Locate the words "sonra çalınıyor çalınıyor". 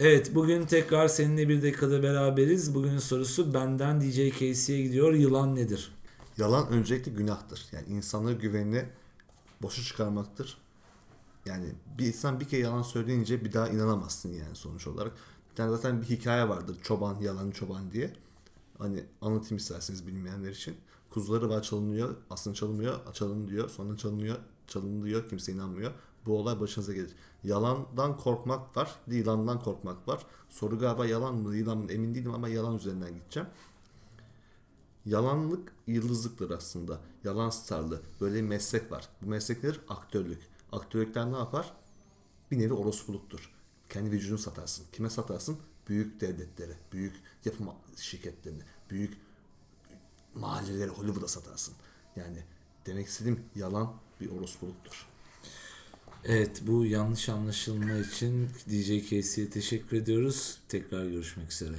23.70-25.28